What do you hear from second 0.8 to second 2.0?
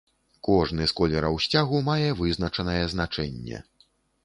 з колераў сцягу